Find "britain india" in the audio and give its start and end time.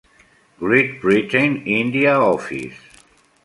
0.99-2.17